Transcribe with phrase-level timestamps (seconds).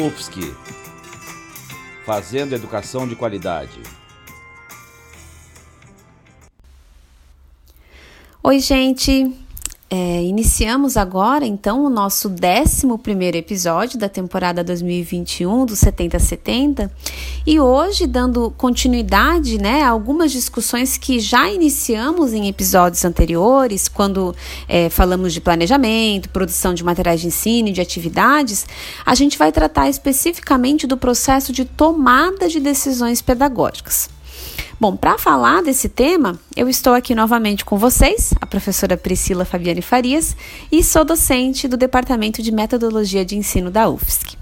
[0.00, 0.54] UFSC
[2.06, 3.82] Fazendo Educação de Qualidade.
[8.42, 9.30] Oi, gente!
[9.90, 16.90] É, iniciamos agora, então, o nosso 11 episódio da temporada 2021 do 7070
[17.50, 24.36] e hoje, dando continuidade né, a algumas discussões que já iniciamos em episódios anteriores, quando
[24.68, 28.68] é, falamos de planejamento, produção de materiais de ensino e de atividades,
[29.04, 34.08] a gente vai tratar especificamente do processo de tomada de decisões pedagógicas.
[34.78, 39.82] Bom, para falar desse tema, eu estou aqui novamente com vocês, a professora Priscila Fabiane
[39.82, 40.36] Farias,
[40.70, 44.39] e sou docente do Departamento de Metodologia de Ensino da UFSC.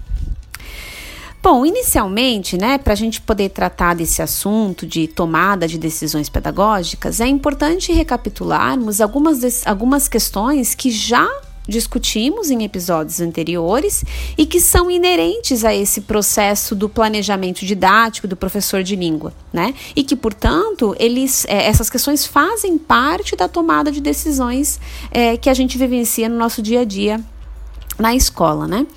[1.41, 7.21] Bom, inicialmente, né, para a gente poder tratar desse assunto de tomada de decisões pedagógicas,
[7.21, 11.29] é importante recapitularmos algumas, algumas questões que já
[11.65, 14.03] discutimos em episódios anteriores
[14.37, 19.73] e que são inerentes a esse processo do planejamento didático do professor de língua, né?
[19.95, 24.79] E que, portanto, eles, é, essas questões fazem parte da tomada de decisões
[25.11, 27.23] é, que a gente vivencia no nosso dia a dia
[27.99, 28.87] na escola, né?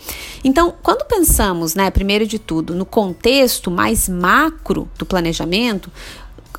[0.45, 5.91] Então, quando pensamos, né, primeiro de tudo, no contexto mais macro do planejamento,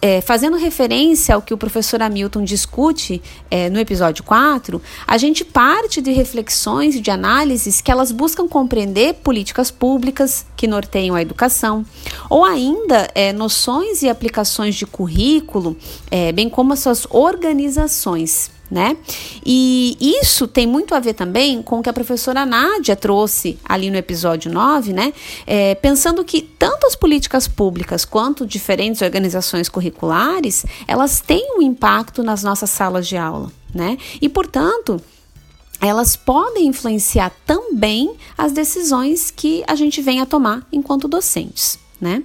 [0.03, 5.45] é, fazendo referência ao que o professor Hamilton discute é, no episódio 4, a gente
[5.45, 11.21] parte de reflexões e de análises que elas buscam compreender políticas públicas que norteiam a
[11.21, 11.85] educação,
[12.29, 15.77] ou ainda é, noções e aplicações de currículo,
[16.11, 18.97] é, bem como as suas organizações né?
[19.45, 23.91] E isso tem muito a ver também com o que a professora Nádia trouxe ali
[23.91, 25.13] no episódio 9, né?
[25.45, 32.23] É, pensando que tanto as políticas públicas quanto diferentes organizações curriculares, elas têm um impacto
[32.23, 33.95] nas nossas salas de aula, né?
[34.19, 34.99] E, portanto,
[35.79, 42.23] elas podem influenciar também as decisões que a gente vem a tomar enquanto docentes, né?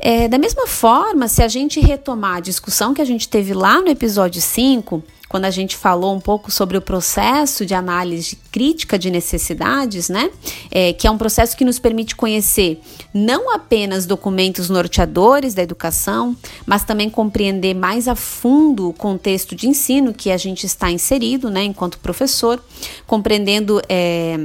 [0.00, 3.80] É, da mesma forma, se a gente retomar a discussão que a gente teve lá
[3.80, 8.98] no episódio 5, quando a gente falou um pouco sobre o processo de análise crítica
[8.98, 10.28] de necessidades, né?
[10.72, 12.80] É, que é um processo que nos permite conhecer
[13.14, 16.36] não apenas documentos norteadores da educação,
[16.66, 21.48] mas também compreender mais a fundo o contexto de ensino que a gente está inserido,
[21.48, 22.60] né, enquanto professor,
[23.06, 24.36] compreendendo é,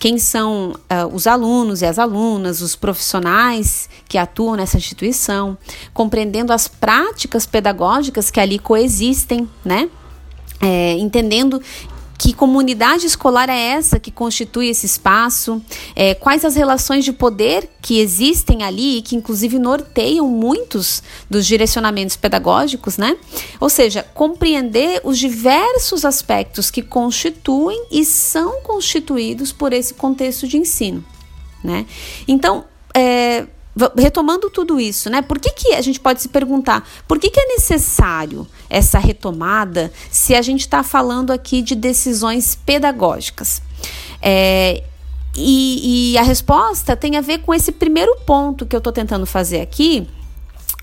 [0.00, 5.58] quem são uh, os alunos e as alunas, os profissionais que atuam nessa instituição,
[5.92, 9.90] compreendendo as práticas pedagógicas que ali coexistem, né?
[10.62, 11.60] É, entendendo
[12.22, 15.60] que comunidade escolar é essa que constitui esse espaço?
[15.96, 21.44] É, quais as relações de poder que existem ali e que, inclusive, norteiam muitos dos
[21.44, 23.16] direcionamentos pedagógicos, né?
[23.58, 30.58] Ou seja, compreender os diversos aspectos que constituem e são constituídos por esse contexto de
[30.58, 31.04] ensino,
[31.64, 31.84] né?
[32.28, 33.48] Então, é,
[33.96, 35.22] retomando tudo isso, né?
[35.22, 39.92] Por que, que a gente pode se perguntar por que, que é necessário essa retomada
[40.10, 43.62] se a gente está falando aqui de decisões pedagógicas?
[44.20, 44.82] É,
[45.34, 49.24] e, e, a resposta tem a ver com esse primeiro ponto que eu estou tentando
[49.24, 50.06] fazer aqui,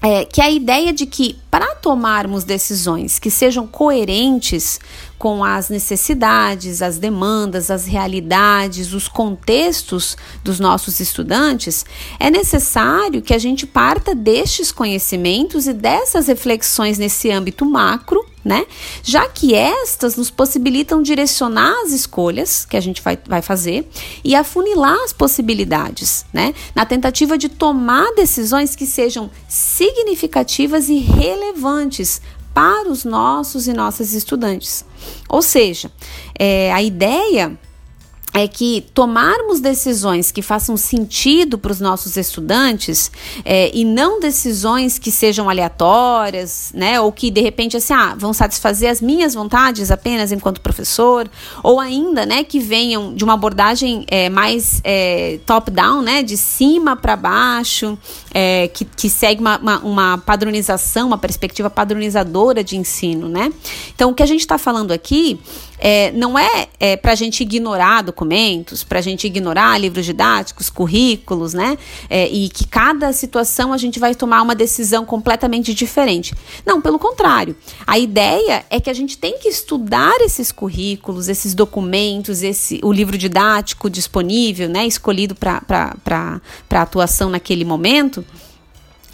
[0.02, 4.80] é, que é a ideia de que para tomarmos decisões que sejam coerentes
[5.20, 11.86] com as necessidades, as demandas, as realidades, os contextos dos nossos estudantes,
[12.18, 18.66] é necessário que a gente parta destes conhecimentos e dessas reflexões nesse âmbito macro né?
[19.04, 23.88] Já que estas nos possibilitam direcionar as escolhas que a gente vai, vai fazer
[24.24, 26.54] e afunilar as possibilidades, né?
[26.74, 32.22] Na tentativa de tomar decisões que sejam significativas e relevantes
[32.54, 34.86] para os nossos e nossas estudantes.
[35.28, 35.92] Ou seja,
[36.38, 37.58] é, a ideia
[38.34, 43.12] é que tomarmos decisões que façam sentido para os nossos estudantes
[43.44, 48.34] é, e não decisões que sejam aleatórias, né, ou que de repente assim, ah, vão
[48.34, 51.30] satisfazer as minhas vontades apenas enquanto professor,
[51.64, 56.96] ou ainda, né, que venham de uma abordagem é, mais é, top-down, né, de cima
[56.96, 57.98] para baixo,
[58.34, 63.52] é, que, que segue uma, uma, uma, padronização, uma perspectiva padronizadora de ensino, né?
[63.94, 65.40] Então, o que a gente está falando aqui
[65.80, 70.70] é, não é, é para a gente ignorar documentos, para a gente ignorar livros didáticos,
[70.70, 71.78] currículos, né?
[72.10, 76.36] É, e que cada situação a gente vai tomar uma decisão completamente diferente.
[76.66, 77.56] Não, pelo contrário.
[77.88, 82.92] A ideia é que a gente tem que estudar esses currículos, esses documentos, esse, o
[82.92, 84.86] livro didático disponível, né?
[84.86, 88.26] Escolhido para atuação naquele momento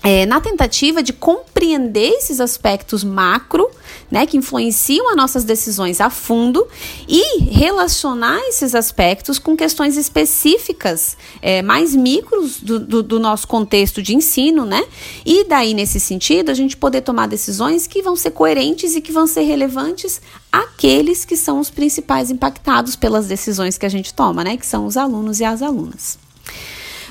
[0.05, 3.67] é, na tentativa de compreender esses aspectos macro,
[4.11, 6.67] né, que influenciam as nossas decisões a fundo
[7.07, 13.99] e relacionar esses aspectos com questões específicas, é, mais micros do, do, do, nosso contexto
[13.99, 14.83] de ensino, né?
[15.25, 19.11] E daí, nesse sentido, a gente poder tomar decisões que vão ser coerentes e que
[19.11, 20.21] vão ser relevantes
[20.51, 24.55] àqueles que são os principais impactados pelas decisões que a gente toma, né?
[24.55, 26.19] Que são os alunos e as alunas.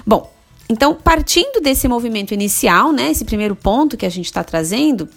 [0.07, 0.34] Bom,
[0.69, 5.09] então, partindo desse movimento inicial, né, esse primeiro ponto que a gente está trazendo,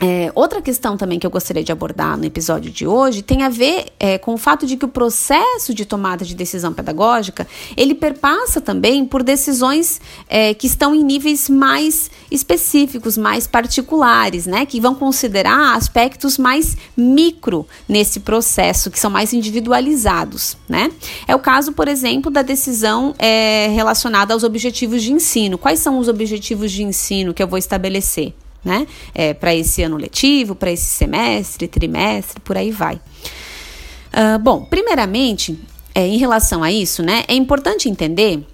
[0.00, 3.48] é, outra questão também que eu gostaria de abordar no episódio de hoje tem a
[3.48, 7.96] ver é, com o fato de que o processo de tomada de decisão pedagógica ele
[7.96, 14.80] perpassa também por decisões é, que estão em níveis mais específicos, mais particulares, né, que
[14.80, 20.92] vão considerar aspectos mais micro nesse processo, que são mais individualizados, né?
[21.26, 25.58] É o caso, por exemplo, da decisão é, relacionada aos objetivos de ensino.
[25.58, 28.34] Quais são os objetivos de ensino que eu vou estabelecer?
[28.64, 28.86] Né?
[29.14, 32.96] É, para esse ano letivo, para esse semestre, trimestre, por aí vai.
[32.96, 35.58] Uh, bom, primeiramente,
[35.94, 38.46] é, em relação a isso, né, é importante entender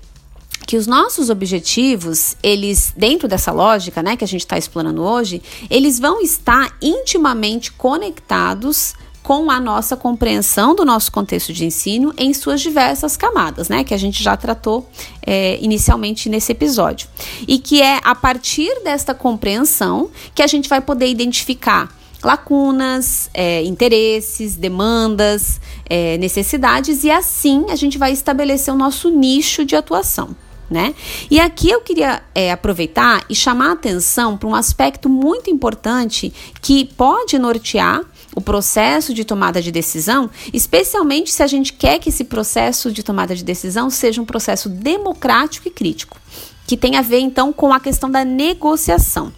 [0.67, 5.43] que os nossos objetivos, eles, dentro dessa lógica, né, que a gente está explorando hoje,
[5.69, 12.35] eles vão estar intimamente conectados com a nossa compreensão do nosso contexto de ensino em
[12.35, 13.82] suas diversas camadas, né?
[13.82, 14.87] Que a gente já tratou
[15.26, 17.09] é, inicialmente nesse episódio.
[17.49, 21.88] E que é a partir desta compreensão que a gente vai poder identificar
[22.23, 29.65] lacunas, é, interesses, demandas, é, necessidades, e assim a gente vai estabelecer o nosso nicho
[29.65, 30.37] de atuação.
[30.70, 30.94] Né?
[31.31, 36.32] E aqui eu queria é, aproveitar e chamar a atenção para um aspecto muito importante
[36.61, 38.00] que pode nortear
[38.34, 43.02] o processo de tomada de decisão, especialmente se a gente quer que esse processo de
[43.02, 46.19] tomada de decisão seja um processo democrático e crítico,
[46.66, 49.32] que tem a ver então com a questão da negociação.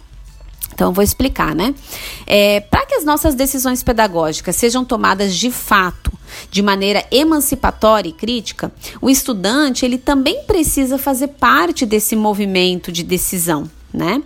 [0.73, 1.73] Então, eu vou explicar, né?
[2.27, 6.11] É, Para que as nossas decisões pedagógicas sejam tomadas de fato,
[6.51, 8.71] de maneira emancipatória e crítica,
[9.01, 13.67] o estudante ele também precisa fazer parte desse movimento de decisão.
[13.97, 14.21] Né?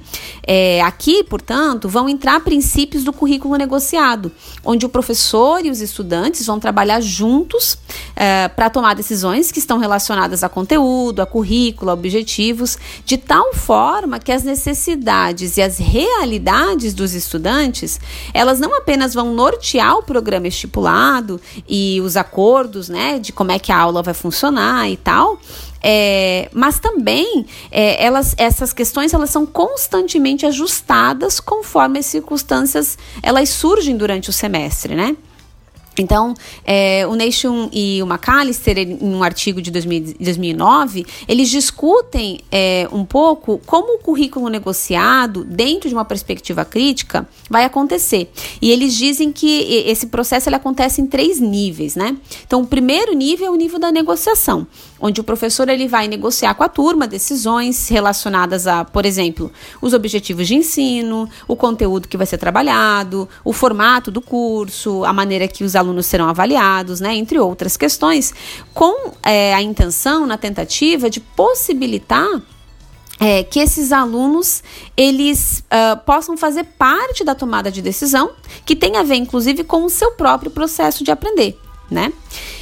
[0.45, 4.29] É, aqui, portanto, vão entrar princípios do currículo negociado,
[4.65, 7.77] onde o professor e os estudantes vão trabalhar juntos
[8.13, 13.53] é, para tomar decisões que estão relacionadas a conteúdo, a currículo, a objetivos, de tal
[13.53, 17.97] forma que as necessidades e as realidades dos estudantes,
[18.33, 23.59] elas não apenas vão nortear o programa estipulado e os acordos, né, de como é
[23.59, 25.39] que a aula vai funcionar e tal,
[25.81, 33.50] é, mas também é, elas, essas questões elas são constantemente ajustadas conforme as circunstâncias elas
[33.50, 35.16] surgem durante o semestre, né?
[35.98, 36.33] Então,
[36.63, 42.88] é, o Nation e o McAllister, em um artigo de 2000, 2009, eles discutem é,
[42.92, 48.31] um pouco como o currículo negociado, dentro de uma perspectiva crítica, vai acontecer.
[48.62, 52.16] E eles dizem que esse processo ele acontece em três níveis, né?
[52.47, 54.66] Então, o primeiro nível é o nível da negociação,
[55.02, 59.94] onde o professor ele vai negociar com a turma decisões relacionadas a, por exemplo, os
[59.94, 65.48] objetivos de ensino, o conteúdo que vai ser trabalhado, o formato do curso, a maneira
[65.48, 68.34] que os alunos serão avaliados, né, entre outras questões,
[68.74, 72.42] com é, a intenção, na tentativa de possibilitar
[73.20, 74.64] é, que esses alunos
[74.98, 78.31] eles uh, possam fazer parte da tomada de decisão,
[78.66, 81.58] que tem a ver, inclusive, com o seu próprio processo de aprender
[81.92, 82.12] né?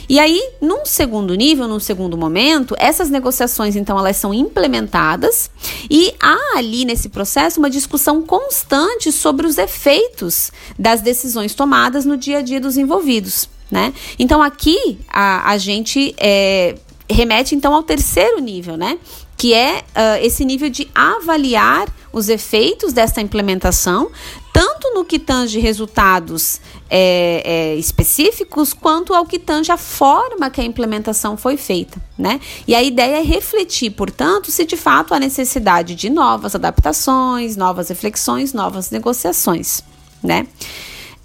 [0.10, 5.52] E aí, num segundo nível, num segundo momento, essas negociações, então, elas são implementadas
[5.88, 12.18] e há ali nesse processo uma discussão constante sobre os efeitos das decisões tomadas no
[12.18, 13.94] dia a dia dos envolvidos, né?
[14.18, 16.76] Então, aqui a, a gente é,
[17.08, 18.98] remete, então, ao terceiro nível, né?
[19.40, 24.12] Que é uh, esse nível de avaliar os efeitos dessa implementação,
[24.52, 30.60] tanto no que tange resultados é, é, específicos, quanto ao que tange a forma que
[30.60, 32.02] a implementação foi feita.
[32.18, 32.42] Né?
[32.68, 37.88] E a ideia é refletir, portanto, se de fato há necessidade de novas adaptações, novas
[37.88, 39.82] reflexões, novas negociações.
[40.22, 40.46] Né?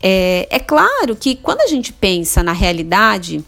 [0.01, 3.45] É, é claro que quando a gente pensa na realidade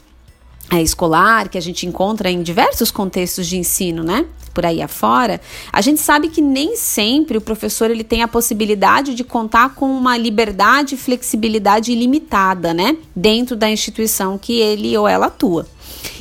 [0.73, 4.27] é, escolar, que a gente encontra em diversos contextos de ensino, né?
[4.57, 5.39] Por aí afora,
[5.71, 9.85] a gente sabe que nem sempre o professor ele tem a possibilidade de contar com
[9.95, 15.67] uma liberdade e flexibilidade ilimitada, né, dentro da instituição que ele ou ela atua.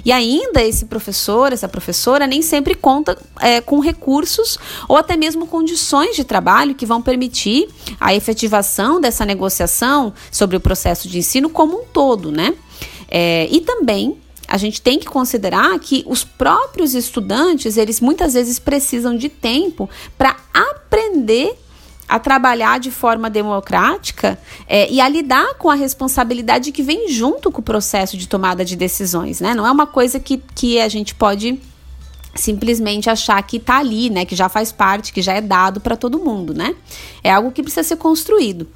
[0.03, 5.47] E ainda esse professor, essa professora, nem sempre conta é, com recursos ou até mesmo
[5.47, 7.69] condições de trabalho que vão permitir
[8.01, 12.53] a efetivação dessa negociação sobre o processo de ensino como um todo, né?
[13.07, 18.59] É, e também a gente tem que considerar que os próprios estudantes, eles muitas vezes
[18.59, 21.57] precisam de tempo para aprender
[22.07, 24.37] a trabalhar de forma democrática
[24.67, 28.63] é, e a lidar com a responsabilidade que vem junto com o processo de tomada
[28.63, 29.55] de decisões, né?
[29.55, 31.59] Não é uma coisa que, que a gente pode
[32.35, 35.95] simplesmente achar que está ali, né, que já faz parte, que já é dado para
[35.95, 36.75] todo mundo, né?
[37.23, 38.67] É algo que precisa ser construído.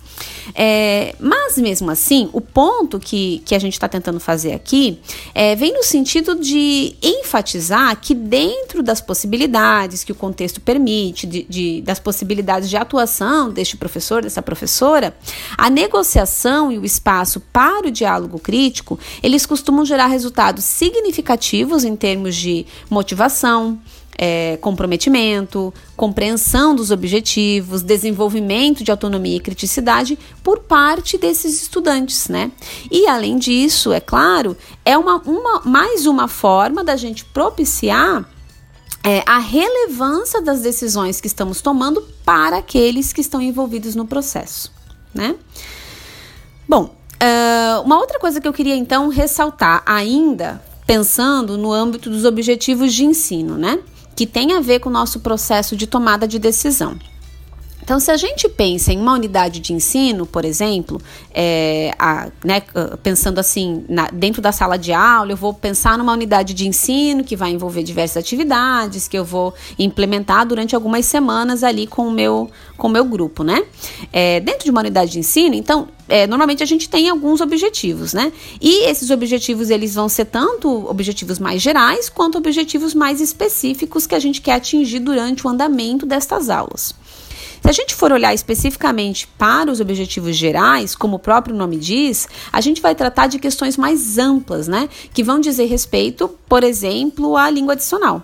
[0.55, 4.99] É, mas mesmo assim, o ponto que, que a gente está tentando fazer aqui
[5.33, 11.43] é, vem no sentido de enfatizar que dentro das possibilidades que o contexto permite, de,
[11.43, 15.15] de, das possibilidades de atuação deste professor, dessa professora,
[15.57, 21.95] a negociação e o espaço para o diálogo crítico, eles costumam gerar resultados significativos em
[21.95, 23.79] termos de motivação,
[24.21, 32.51] é, comprometimento, compreensão dos objetivos, desenvolvimento de autonomia e criticidade por parte desses estudantes, né?
[32.91, 38.29] E além disso, é claro, é uma, uma mais uma forma da gente propiciar
[39.05, 44.69] é, a relevância das decisões que estamos tomando para aqueles que estão envolvidos no processo,
[45.13, 45.33] né?
[46.67, 52.25] Bom, uh, uma outra coisa que eu queria então ressaltar ainda, pensando no âmbito dos
[52.25, 53.79] objetivos de ensino, né?
[54.19, 56.99] Que tem a ver com o nosso processo de tomada de decisão.
[57.81, 61.01] Então, se a gente pensa em uma unidade de ensino, por exemplo,
[61.33, 62.61] é, a, né,
[63.01, 67.23] pensando assim, na, dentro da sala de aula, eu vou pensar numa unidade de ensino
[67.23, 72.11] que vai envolver diversas atividades que eu vou implementar durante algumas semanas ali com o
[72.11, 73.63] meu, com o meu grupo, né?
[74.13, 78.13] É, dentro de uma unidade de ensino, então, é, normalmente a gente tem alguns objetivos,
[78.13, 78.31] né?
[78.59, 84.15] E esses objetivos, eles vão ser tanto objetivos mais gerais, quanto objetivos mais específicos que
[84.15, 86.93] a gente quer atingir durante o andamento destas aulas.
[87.61, 92.27] Se a gente for olhar especificamente para os objetivos gerais, como o próprio nome diz,
[92.51, 94.89] a gente vai tratar de questões mais amplas, né?
[95.13, 98.23] Que vão dizer respeito, por exemplo, à língua adicional.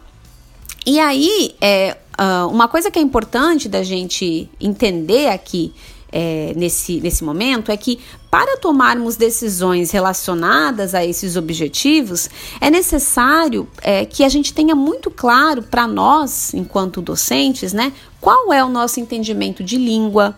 [0.85, 5.73] E aí, é, uh, uma coisa que é importante da gente entender aqui
[6.11, 7.99] é, nesse, nesse momento é que
[8.31, 15.09] para tomarmos decisões relacionadas a esses objetivos, é necessário é, que a gente tenha muito
[15.09, 17.91] claro para nós, enquanto docentes, né,
[18.25, 20.35] qual é o nosso entendimento de língua,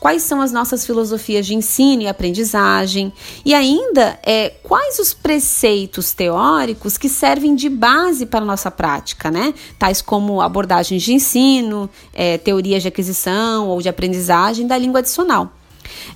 [0.00, 3.12] quais são as nossas filosofias de ensino e aprendizagem,
[3.44, 9.30] e ainda é, quais os preceitos teóricos que servem de base para a nossa prática,
[9.30, 9.54] né?
[9.78, 15.52] Tais como abordagens de ensino, é, teorias de aquisição ou de aprendizagem da língua adicional.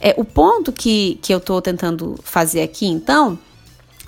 [0.00, 3.38] É, o ponto que, que eu estou tentando fazer aqui, então,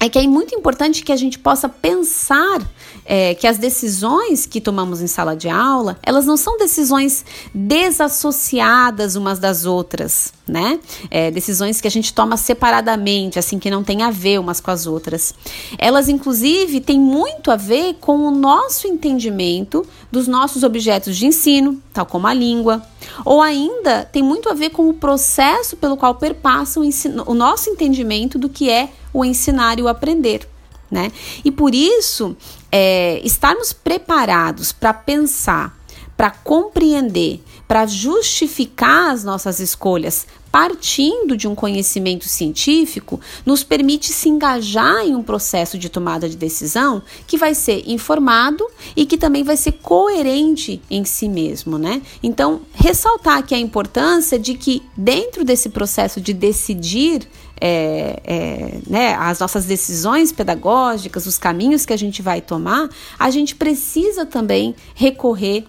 [0.01, 2.59] é que é muito importante que a gente possa pensar
[3.05, 9.17] é, que as decisões que tomamos em sala de aula, elas não são decisões desassociadas
[9.17, 10.81] umas das outras, né?
[11.11, 14.71] É, decisões que a gente toma separadamente, assim, que não tem a ver umas com
[14.71, 15.35] as outras.
[15.79, 21.81] Elas, inclusive, têm muito a ver com o nosso entendimento dos nossos objetos de ensino,
[21.93, 22.83] tal como a língua,
[23.25, 27.35] ou ainda tem muito a ver com o processo pelo qual perpassa o, ensino, o
[27.35, 30.49] nosso entendimento do que é o ensinar e o aprender.
[30.91, 31.11] Né?
[31.45, 32.37] E por isso,
[32.77, 35.79] é, estarmos preparados para pensar,
[36.17, 44.29] para compreender, para justificar as nossas escolhas partindo de um conhecimento científico, nos permite se
[44.29, 49.43] engajar em um processo de tomada de decisão que vai ser informado e que também
[49.43, 52.01] vai ser coerente em si mesmo, né?
[52.23, 57.29] Então, ressaltar aqui a importância de que dentro desse processo de decidir
[57.61, 63.29] é, é, né, as nossas decisões pedagógicas, os caminhos que a gente vai tomar, a
[63.29, 65.65] gente precisa também recorrer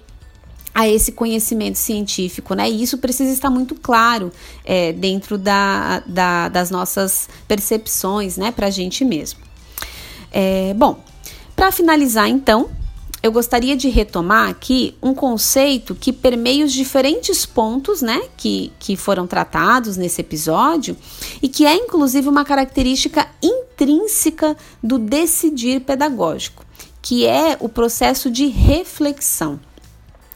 [0.75, 2.69] a esse conhecimento científico, né?
[2.69, 4.29] E isso precisa estar muito claro
[4.65, 9.39] é, dentro da, da, das nossas percepções, né, para a gente mesmo.
[10.29, 11.01] É, bom,
[11.55, 12.69] para finalizar, então,
[13.23, 18.97] eu gostaria de retomar aqui um conceito que permeia os diferentes pontos, né, que, que
[18.97, 20.97] foram tratados nesse episódio
[21.41, 26.65] e que é inclusive uma característica intrínseca do decidir pedagógico,
[27.01, 29.57] que é o processo de reflexão.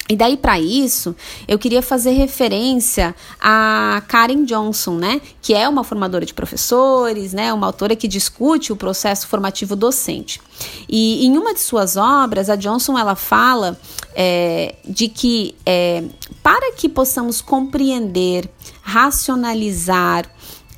[0.10, 1.16] E daí para isso,
[1.48, 7.54] eu queria fazer referência a Karen Johnson, né, que é uma formadora de professores, né,
[7.54, 10.42] uma autora que discute o processo formativo docente.
[10.90, 13.80] E em uma de suas obras, a Johnson ela fala
[14.16, 16.04] é, de que é,
[16.42, 18.50] para que possamos compreender,
[18.82, 20.26] racionalizar,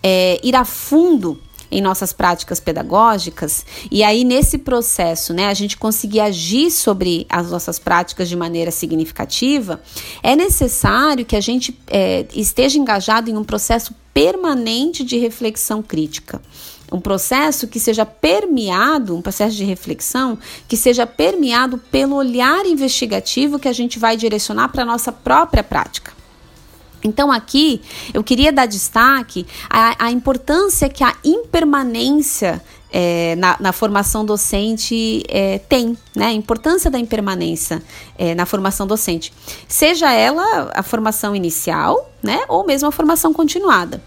[0.04, 1.40] é, ir a fundo
[1.72, 7.50] em nossas práticas pedagógicas, e aí nesse processo, né, a gente conseguir agir sobre as
[7.50, 9.82] nossas práticas de maneira significativa,
[10.22, 16.42] é necessário que a gente é, esteja engajado em um processo permanente de reflexão crítica
[16.92, 20.38] um processo que seja permeado, um processo de reflexão
[20.68, 25.64] que seja permeado pelo olhar investigativo que a gente vai direcionar para a nossa própria
[25.64, 26.21] prática.
[27.04, 27.82] Então, aqui
[28.14, 35.60] eu queria dar destaque à, importância que a impermanência é, na, na, formação docente é,
[35.60, 36.26] tem, né?
[36.26, 37.82] A importância da impermanência
[38.18, 39.32] é, na formação docente,
[39.68, 42.42] seja ela a formação inicial, né?
[42.50, 44.04] Ou mesmo a formação continuada.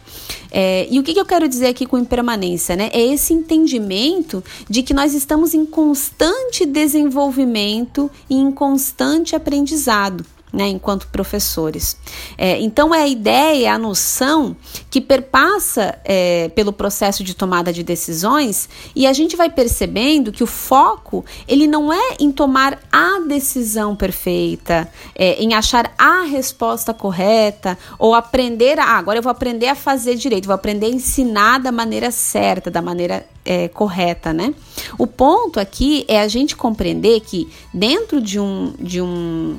[0.51, 2.91] É, e o que, que eu quero dizer aqui com impermanência, né?
[2.93, 10.69] É esse entendimento de que nós estamos em constante desenvolvimento e em constante aprendizado né,
[10.69, 11.97] enquanto professores.
[12.39, 14.57] É, então, é a ideia, a noção
[14.89, 20.45] que perpassa é, pelo processo de tomada de decisões e a gente vai percebendo que
[20.45, 26.95] o foco ele não é em tomar a decisão perfeita, é, em achar a resposta
[26.95, 31.59] correta ou aprender, ah, agora eu vou aprender a fazer direito, vou aprender a ensinar
[31.59, 34.55] da maneira certa, da maneira é, correta, né?
[34.99, 39.59] O ponto aqui é a gente compreender que dentro de um, de um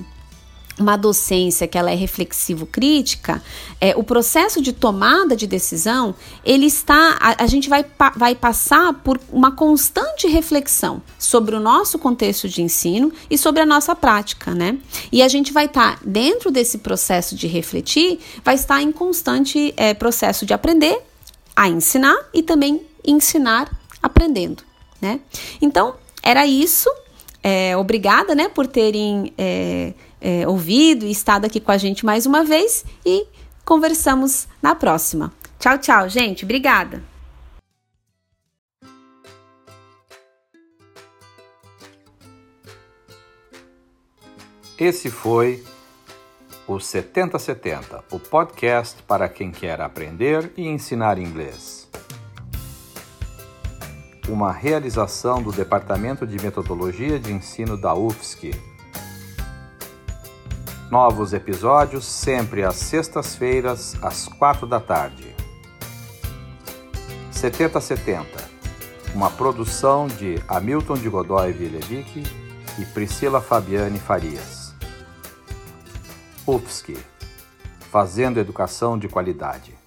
[0.79, 3.41] uma docência que ela é reflexivo crítica,
[3.79, 6.13] é, o processo de tomada de decisão,
[6.43, 11.97] ele está, a, a gente vai, vai passar por uma constante reflexão sobre o nosso
[11.97, 14.77] contexto de ensino e sobre a nossa prática, né?
[15.11, 19.73] E a gente vai estar, tá, dentro desse processo de refletir, vai estar em constante
[19.77, 21.01] é, processo de aprender
[21.55, 23.71] a ensinar e também ensinar
[24.03, 24.63] aprendendo,
[25.01, 25.19] né?
[25.61, 26.89] Então, era isso.
[27.41, 29.31] É, obrigada, né, por terem
[30.25, 33.27] é, ouvido e estado aqui com a gente mais uma vez e
[33.63, 35.31] conversamos na próxima.
[35.59, 36.43] Tchau, tchau, gente.
[36.43, 37.03] Obrigada.
[44.79, 45.63] Esse foi
[46.67, 51.87] o 7070, o podcast para quem quer aprender e ensinar inglês.
[54.27, 58.74] Uma realização do Departamento de Metodologia de Ensino da UFSC
[60.95, 65.35] Novos episódios sempre às sextas-feiras, às quatro da tarde.
[67.31, 68.25] 7070,
[69.13, 72.23] uma produção de Hamilton de Godoy Vilevic
[72.79, 74.73] e Priscila Fabiane Farias.
[76.47, 76.95] UFSC,
[77.91, 79.77] fazendo educação de qualidade.